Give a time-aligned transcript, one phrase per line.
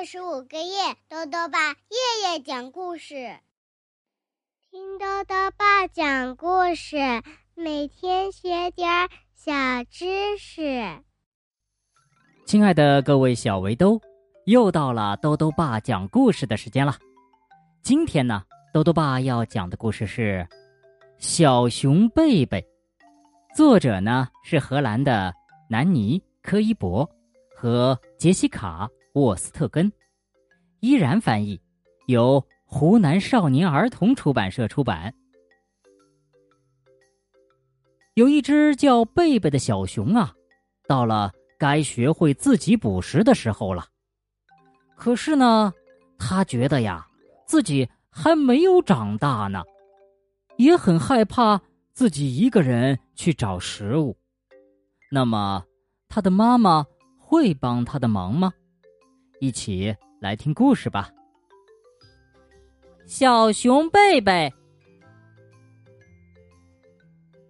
[0.00, 3.36] 二十五个月，豆豆爸夜夜讲故事，
[4.70, 6.96] 听豆豆爸讲故事，
[7.54, 9.52] 每天学点小
[9.90, 11.02] 知识。
[12.46, 14.00] 亲爱的各位小围兜，
[14.46, 16.96] 又到了豆豆爸讲故事的时间了。
[17.82, 18.42] 今天呢，
[18.72, 20.48] 豆豆爸要讲的故事是
[21.18, 22.62] 《小熊贝贝》，
[23.54, 25.34] 作者呢是荷兰的
[25.68, 27.06] 南尼·科伊伯
[27.54, 28.88] 和杰西卡。
[29.14, 29.92] 沃斯特根，
[30.80, 31.60] 依然翻译，
[32.06, 35.12] 由湖南少年儿童出版社出版。
[38.14, 40.32] 有一只叫贝贝的小熊啊，
[40.86, 43.86] 到了该学会自己捕食的时候了。
[44.94, 45.72] 可是呢，
[46.18, 47.06] 他觉得呀，
[47.46, 49.64] 自己还没有长大呢，
[50.56, 51.60] 也很害怕
[51.92, 54.16] 自己一个人去找食物。
[55.10, 55.64] 那么，
[56.08, 56.86] 他的妈妈
[57.18, 58.52] 会帮他的忙吗？
[59.40, 61.10] 一起来听故事吧。
[63.06, 64.52] 小熊贝贝，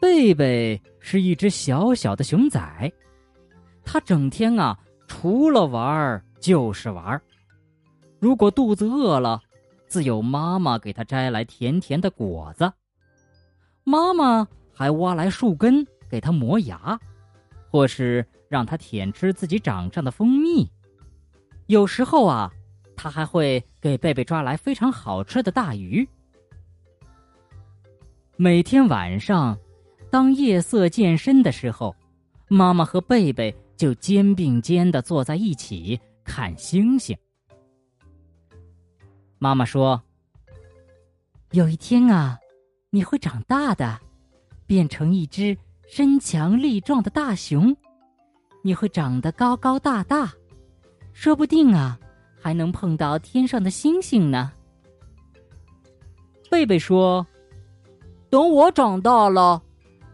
[0.00, 2.92] 贝贝是一只小小的熊仔，
[3.84, 7.20] 它整天啊，除了玩就是玩。
[8.20, 9.42] 如果肚子饿了，
[9.88, 12.72] 自有妈妈给它摘来甜甜的果子，
[13.82, 16.98] 妈妈还挖来树根给它磨牙，
[17.68, 20.70] 或是让它舔吃自己掌上的蜂蜜。
[21.70, 22.52] 有时候啊，
[22.96, 26.06] 他还会给贝贝抓来非常好吃的大鱼。
[28.36, 29.56] 每天晚上，
[30.10, 31.94] 当夜色渐深的时候，
[32.48, 37.16] 妈妈和贝贝就肩并肩的坐在一起看星星。
[39.38, 40.02] 妈妈说
[41.52, 42.36] ：“有一天啊，
[42.90, 43.96] 你会长大的，
[44.66, 47.76] 变成一只身强力壮的大熊，
[48.60, 50.32] 你会长得高高大大。”
[51.12, 51.98] 说不定啊，
[52.40, 54.50] 还能碰到天上的星星呢。
[56.50, 57.24] 贝贝说
[58.30, 59.62] ：“等我长大了，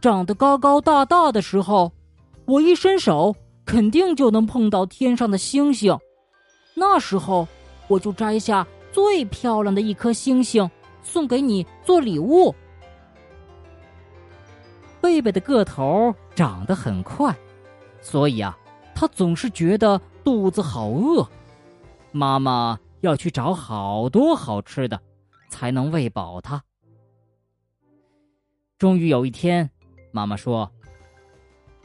[0.00, 1.92] 长得高高大大的时候，
[2.46, 3.34] 我一伸手，
[3.66, 5.96] 肯定就能碰到天上的星星。
[6.74, 7.46] 那时候，
[7.88, 10.68] 我就摘下最漂亮的一颗星星，
[11.02, 12.54] 送给你做礼物。”
[15.02, 17.36] 贝贝的个头长得很快，
[18.00, 18.56] 所以啊，
[18.94, 20.00] 他总是觉得。
[20.24, 21.28] 肚子好饿，
[22.12, 25.02] 妈妈要去找好多好吃的，
[25.48, 26.62] 才能喂饱他。
[28.78, 29.68] 终于有一天，
[30.12, 30.70] 妈妈说：“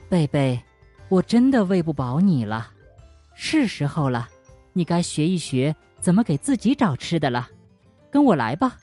[0.08, 0.62] 贝贝，
[1.10, 2.70] 我真的喂不饱你了，
[3.34, 4.30] 是时候了，
[4.72, 7.50] 你该学一学怎么给自己找吃的了，
[8.12, 8.78] 跟我来吧。”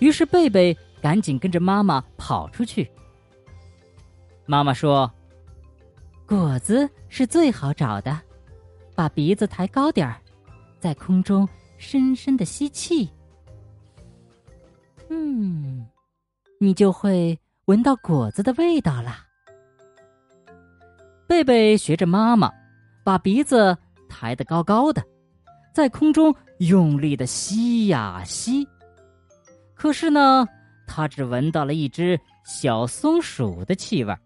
[0.00, 2.90] 于是贝贝赶紧跟着妈妈跑出去。
[4.44, 5.08] 妈妈说。
[6.26, 8.20] 果子是最好找的，
[8.96, 10.20] 把鼻子抬高点儿，
[10.80, 11.48] 在空中
[11.78, 13.08] 深深的吸气，
[15.08, 15.86] 嗯，
[16.58, 19.18] 你就会闻到果子的味道了。
[21.28, 22.52] 贝贝学着妈妈，
[23.04, 23.76] 把鼻子
[24.08, 25.00] 抬得高高的，
[25.72, 28.66] 在空中用力的吸呀吸，
[29.74, 30.44] 可是呢，
[30.88, 34.18] 他只闻到了一只小松鼠的气味儿。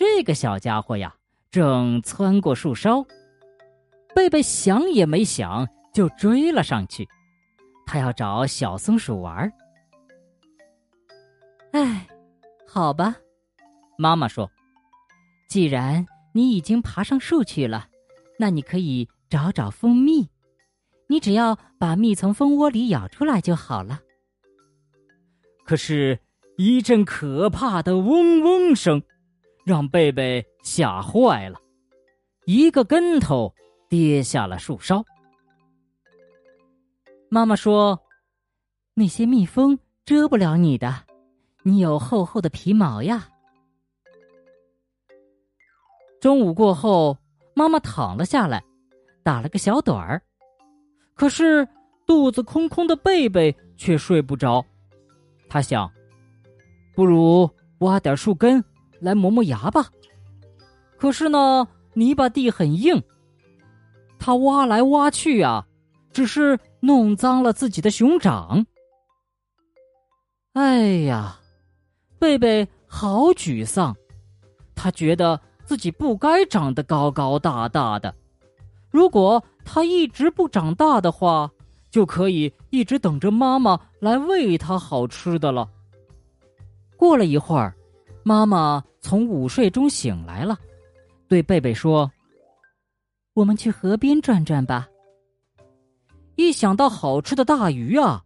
[0.00, 1.14] 这个小家伙呀，
[1.50, 3.04] 正窜过树梢，
[4.14, 7.06] 贝贝想也没想就追了上去。
[7.84, 9.52] 他要找小松鼠玩。
[11.72, 12.08] 哎，
[12.66, 13.14] 好吧，
[13.98, 14.50] 妈妈说
[15.50, 17.86] ：“既然你已经爬上树去了，
[18.38, 20.26] 那你可以找找蜂蜜。
[21.08, 24.00] 你只要把蜜从蜂窝里舀出来就好了。”
[25.62, 26.18] 可是，
[26.56, 29.02] 一阵可怕的嗡嗡声。
[29.70, 31.60] 让贝贝吓坏了，
[32.44, 33.54] 一个跟头
[33.88, 35.04] 跌下了树梢。
[37.28, 38.02] 妈妈说
[38.94, 40.92] ：“那些蜜蜂蛰不了你的，
[41.62, 43.28] 你有厚厚的皮毛呀。”
[46.20, 47.16] 中午过后，
[47.54, 48.60] 妈妈躺了下来，
[49.22, 50.20] 打了个小盹儿。
[51.14, 51.68] 可是
[52.04, 54.66] 肚子空空的贝贝却睡不着。
[55.48, 55.88] 他想
[56.92, 58.60] ：“不如挖点树根。”
[59.00, 59.86] 来磨磨牙吧，
[60.98, 63.02] 可是呢，泥巴地很硬，
[64.18, 65.66] 他挖来挖去啊，
[66.12, 68.66] 只是弄脏了自己的熊掌。
[70.52, 71.40] 哎呀，
[72.18, 73.96] 贝贝好沮丧，
[74.74, 78.14] 他觉得自己不该长得高高大大的，
[78.90, 81.50] 如果他一直不长大的话，
[81.90, 85.68] 就可以一直等着妈妈来喂他好吃的了。
[86.96, 87.74] 过了一会儿。
[88.22, 90.58] 妈妈从午睡中醒来了，
[91.26, 92.10] 对贝贝说
[93.34, 94.88] ：“我们去河边转转吧。
[96.36, 98.22] 一想到好吃的大鱼啊，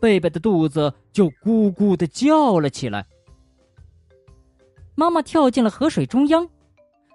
[0.00, 3.06] 贝贝的肚子就咕咕的叫了起来。
[4.94, 6.48] 妈妈跳进了河水中央，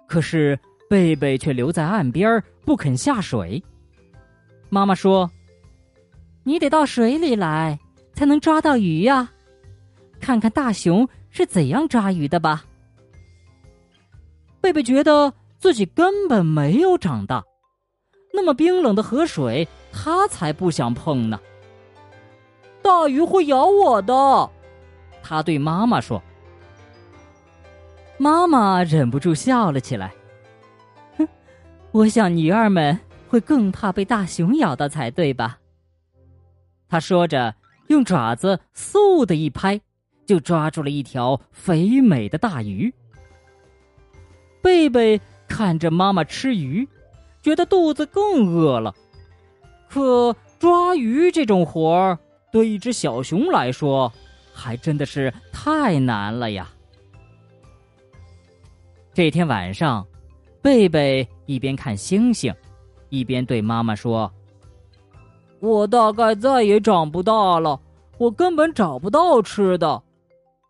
[0.06, 3.62] 可是贝贝却留在岸边不肯下水。
[4.70, 5.30] 妈妈说
[6.42, 7.78] ：“你得到水里来，
[8.14, 9.30] 才能抓到鱼呀！
[10.20, 12.64] 看看大熊是怎样抓鱼的吧。”
[14.62, 17.44] 贝贝觉得自己根本没有长大，
[18.32, 21.38] 那么冰冷的河水，他才不想碰呢。
[22.80, 24.50] 大鱼会咬我的，
[25.22, 26.22] 他对妈妈说。
[28.16, 30.14] 妈妈忍不住笑了起来。
[31.18, 31.28] 哼，
[31.90, 32.98] 我想女儿们
[33.28, 35.58] 会更怕被大熊咬到才对吧？
[36.88, 37.54] 他说着，
[37.88, 39.80] 用爪子嗖的一拍，
[40.26, 42.92] 就抓住了一条肥美的大鱼。
[44.62, 46.88] 贝贝看着妈妈吃鱼，
[47.42, 48.94] 觉得肚子更饿了。
[49.88, 52.18] 可抓鱼这种活儿，
[52.50, 54.12] 对一只小熊来说，
[54.52, 56.70] 还真的是太难了呀。
[59.12, 60.04] 这天晚上，
[60.60, 62.52] 贝贝一边看星星，
[63.10, 64.32] 一边对妈妈说
[65.60, 67.78] ：“我大概再也长不大了，
[68.18, 70.02] 我根本找不到吃的。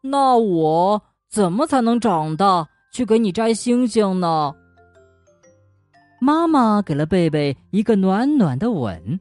[0.06, 4.54] 那我怎么才能长大？”去给你摘星星呢。
[6.20, 9.18] 妈妈给了贝贝一个暖暖的吻，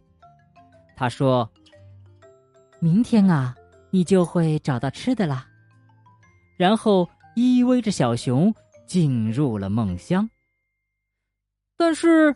[0.96, 1.50] 她说
[2.80, 3.56] ：“明天啊，
[3.90, 5.48] 你就会找到吃的啦。”
[6.56, 8.54] 然后依偎着小熊
[8.86, 10.30] 进入了梦乡。
[11.76, 12.36] 但是，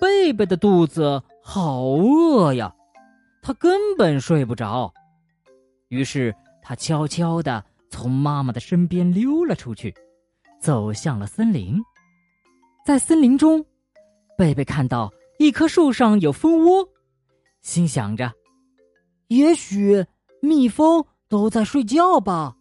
[0.00, 2.72] 贝贝的肚子好饿呀，
[3.42, 4.94] 他根本睡不着。
[5.88, 6.32] 于是，
[6.62, 9.94] 他悄悄的从妈妈的身边溜了出去。
[10.60, 11.80] 走向了森林，
[12.84, 13.64] 在森林中，
[14.36, 15.08] 贝贝看到
[15.38, 16.88] 一棵树上有蜂窝，
[17.62, 18.32] 心想着
[19.28, 20.04] ：“也许
[20.42, 22.56] 蜜蜂都在睡觉吧。”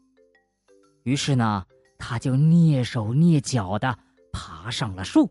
[1.06, 1.66] 于是呢，
[1.98, 3.98] 他就蹑手蹑脚的
[4.32, 5.28] 爬上了树。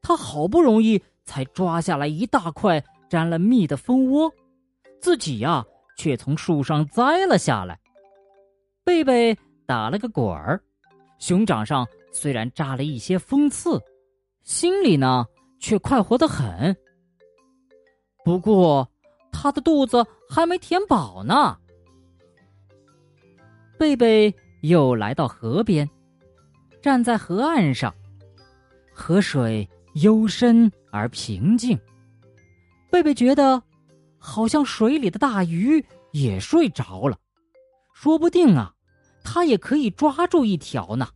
[0.00, 4.32] 他好不容易才抓下来一大块沾了蜜的蜂窝，
[5.00, 5.66] 自己呀
[5.96, 7.79] 却从树上摘了下来。
[8.90, 10.60] 贝贝打了个滚儿。
[11.20, 13.80] 熊掌上虽然扎了一些蜂刺，
[14.42, 15.24] 心里呢
[15.60, 16.76] 却快活的很。
[18.24, 18.90] 不过，
[19.30, 21.56] 他的肚子还没填饱呢。
[23.78, 25.88] 贝贝又来到河边，
[26.82, 27.94] 站在河岸上，
[28.92, 31.78] 河水幽深而平静。
[32.90, 33.62] 贝贝觉得，
[34.18, 37.16] 好像水里的大鱼也睡着了，
[37.94, 38.74] 说不定啊。
[39.22, 41.08] 他也可以抓住一条呢。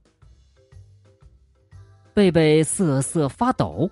[2.13, 3.91] 贝贝瑟瑟发抖，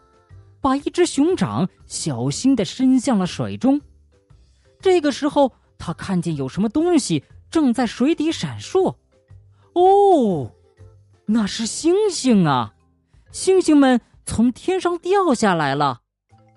[0.61, 3.81] 把一只熊掌小心的伸向了水中。
[4.81, 8.95] 这个时候，他看见有什么东西正在水底闪烁。
[9.75, 10.53] 哦，
[11.27, 12.75] 那是星星啊！
[13.33, 16.03] 星星们从天上掉下来了，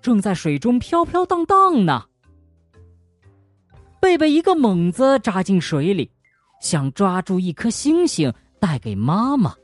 [0.00, 2.04] 正在水中飘飘荡荡呢。
[3.98, 6.12] 贝贝一个猛子扎进水里。
[6.66, 9.54] 想抓住一颗星星带给妈妈，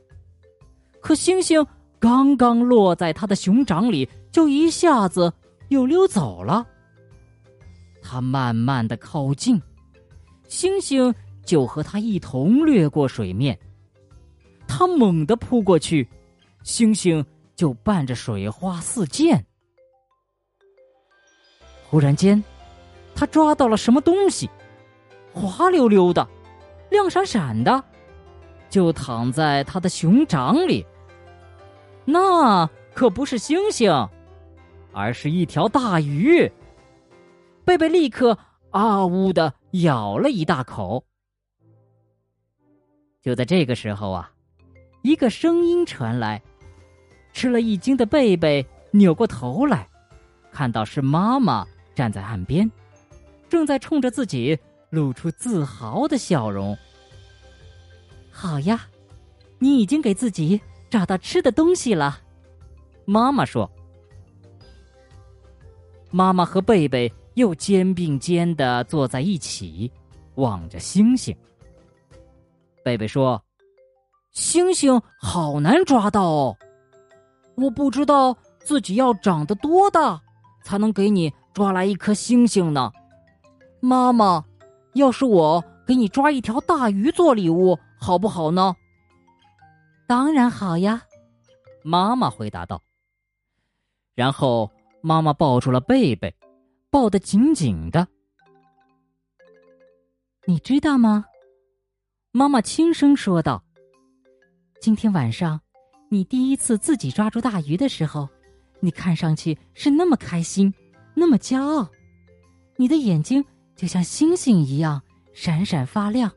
[1.01, 1.67] 可星星
[1.99, 5.33] 刚刚落在他的熊掌里，就一下子
[5.67, 6.65] 又溜走了。
[8.01, 9.61] 他慢慢的靠近，
[10.47, 11.13] 星星
[11.43, 13.59] 就和他一同掠过水面。
[14.65, 16.07] 他猛地扑过去，
[16.63, 19.45] 星星就伴着水花四溅。
[21.89, 22.41] 忽然间，
[23.13, 24.49] 他抓到了什么东西，
[25.33, 26.25] 滑溜溜的。
[26.93, 27.83] 亮闪闪的，
[28.69, 30.85] 就躺在他的熊掌里。
[32.05, 33.91] 那可不是星星，
[34.93, 36.49] 而是一条大鱼。
[37.65, 38.37] 贝贝立刻
[38.71, 41.03] 啊呜的咬了一大口。
[43.21, 44.31] 就在这个时候啊，
[45.01, 46.41] 一个声音传来，
[47.33, 49.87] 吃了一惊的贝贝扭过头来，
[50.51, 52.69] 看到是妈妈站在岸边，
[53.49, 54.59] 正在冲着自己。
[54.93, 56.77] 露出自豪的笑容。
[58.31, 58.85] 好呀，
[59.57, 62.19] 你已经给自己找到吃的东西了，
[63.03, 63.67] 妈妈说。
[66.11, 69.91] 妈妈和贝贝又肩并肩的坐在一起，
[70.35, 71.35] 望着星星。
[72.83, 73.43] 贝贝说
[74.29, 76.55] ：“星星好难抓到哦，
[77.55, 80.21] 我不知道自己要长得多大，
[80.63, 82.91] 才能给你抓来一颗星星呢，
[83.79, 84.45] 妈妈。”
[84.93, 88.75] 要是我给你抓一条大鱼做礼物，好不好呢？
[90.07, 91.01] 当然好呀，
[91.83, 92.81] 妈妈回答道。
[94.15, 94.69] 然后
[95.01, 96.33] 妈妈抱住了贝贝，
[96.91, 98.07] 抱得紧紧的。
[100.45, 101.25] 你知道吗？
[102.31, 103.63] 妈妈轻声说道
[104.81, 105.59] ：“今天晚上，
[106.09, 108.27] 你第一次自己抓住大鱼的时候，
[108.79, 110.71] 你看上去是那么开心，
[111.15, 111.89] 那么骄傲，
[112.75, 113.43] 你的眼睛
[113.83, 115.01] 就像星星一样
[115.33, 116.31] 闪闪发亮。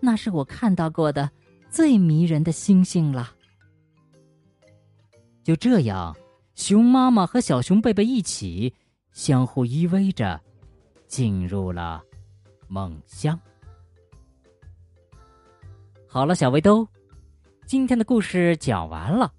[0.00, 1.30] 那是我看到过的
[1.70, 3.34] 最迷人的星星了。”
[5.42, 6.14] 就这样，
[6.54, 8.70] 熊妈妈和小熊贝贝一起
[9.12, 10.38] 相互依偎着，
[11.06, 12.04] 进入了。
[12.68, 13.40] 梦乡。
[16.06, 16.86] 好了，小围兜，
[17.64, 19.32] 今天的故事讲完了。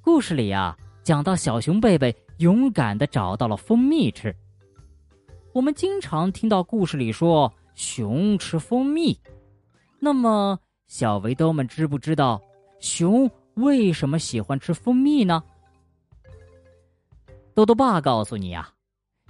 [0.00, 4.34] 故事里啊，讲到小熊贝贝勇敢的找到了蜂蜜吃。
[5.58, 9.18] 我们经常听到故事里说熊吃蜂蜜，
[9.98, 12.40] 那么小围兜们知不知道
[12.78, 15.42] 熊为什么喜欢吃蜂蜜呢？
[17.54, 18.70] 豆豆爸告诉你啊，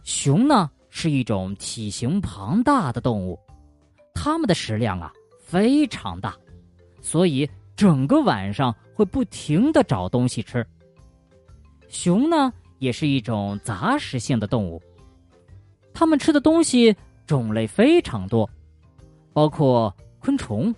[0.04, 0.70] 熊呢。
[0.90, 3.38] 是一种体型庞大的动物，
[4.14, 6.36] 它们的食量啊非常大，
[7.00, 10.66] 所以整个晚上会不停的找东西吃。
[11.88, 14.82] 熊呢也是一种杂食性的动物，
[15.98, 16.94] 它们吃的东西
[17.26, 18.48] 种类非常多，
[19.32, 20.72] 包括昆虫、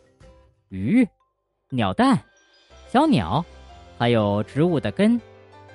[0.71, 1.07] 鱼、
[1.69, 2.19] 鸟蛋、
[2.89, 3.45] 小鸟，
[3.99, 5.21] 还有植物的根、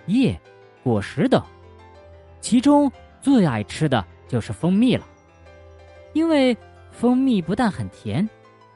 [0.07, 0.35] 叶、
[0.83, 1.39] 果实等，
[2.41, 4.03] 其中最爱吃的。
[4.27, 5.05] 就是蜂蜜了，
[6.13, 6.57] 因为
[6.89, 8.27] 蜂蜜不但很甜，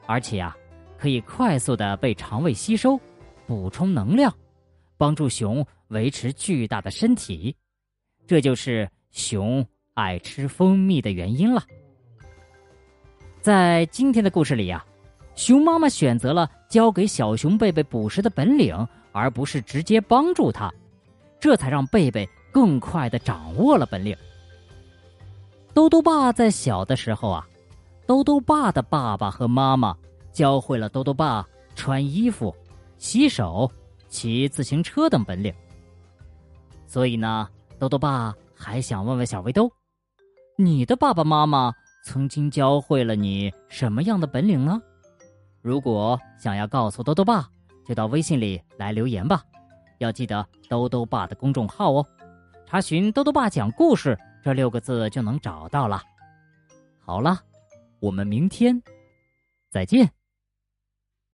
[0.06, 0.56] 而且啊，
[0.96, 2.96] 可以快速的被肠胃吸收，
[3.44, 4.32] 补充能量，
[4.96, 7.56] 帮助熊维持巨大的身体，
[8.28, 9.66] 这就是熊
[10.00, 11.62] 爱吃蜂蜜的原因了。
[13.42, 14.82] 在今天的故事里呀，
[15.34, 18.74] 熊妈妈选择了教给小熊贝贝捕食的本领，
[19.12, 20.72] 而不是直接帮助他，
[21.38, 24.16] 这才让贝贝更快的掌握了本领。
[25.74, 27.46] 兜兜爸在小的时候啊，
[28.06, 29.94] 兜兜爸的爸爸和妈妈
[30.32, 32.54] 教会了兜兜爸穿衣服、
[32.96, 33.70] 洗手、
[34.08, 35.52] 骑自行车等本领。
[36.86, 39.70] 所以呢，兜兜爸还想问问小围兜，
[40.60, 41.72] 你的爸爸妈妈
[42.04, 44.78] 曾经教会了你什么样的本领呢？
[45.62, 47.48] 如果想要告诉兜兜爸，
[47.86, 49.42] 就到微信里来留言吧。
[50.00, 52.06] 要记得兜兜爸的公众号哦，
[52.66, 54.18] 查询“兜兜爸讲故事”。
[54.44, 56.02] 这六个字就能找到了。
[56.98, 57.40] 好了，
[57.98, 58.82] 我们明天
[59.70, 60.10] 再见。